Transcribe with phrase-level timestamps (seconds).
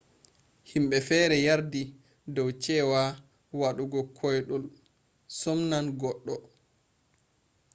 [0.69, 1.83] himbe fere yardi
[2.35, 3.03] dou ce wa
[3.59, 4.63] wadugo kwoidul
[5.39, 6.35] sumnan gogdo